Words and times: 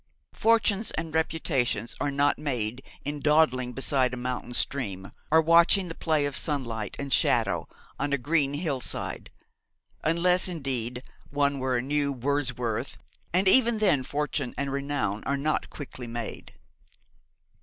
Fortunes 0.33 0.89
and 0.89 1.13
reputations 1.13 1.95
are 2.01 2.09
not 2.09 2.39
made 2.39 2.81
in 3.05 3.19
dawdling 3.19 3.71
beside 3.73 4.15
a 4.15 4.17
mountain 4.17 4.55
stream, 4.55 5.11
or 5.29 5.43
watching 5.43 5.89
the 5.89 5.93
play 5.93 6.25
of 6.25 6.35
sunlight 6.35 6.95
and 6.97 7.13
shadow 7.13 7.67
on 7.99 8.11
a 8.11 8.17
green 8.17 8.55
hill 8.55 8.81
side; 8.81 9.29
unless, 10.03 10.47
indeed, 10.47 11.03
one 11.29 11.59
were 11.59 11.77
a 11.77 11.83
new 11.83 12.11
Wordsworth, 12.11 12.97
and 13.31 13.47
even 13.47 13.77
then 13.77 14.01
fortune 14.01 14.55
and 14.57 14.71
renown 14.71 15.23
are 15.25 15.37
not 15.37 15.69
quickly 15.69 16.07
made. 16.07 16.55